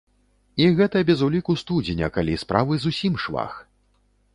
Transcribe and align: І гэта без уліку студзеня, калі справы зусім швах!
І 0.63 0.69
гэта 0.79 1.03
без 1.11 1.21
уліку 1.29 1.57
студзеня, 1.65 2.13
калі 2.19 2.41
справы 2.45 2.83
зусім 2.87 3.13
швах! 3.27 3.53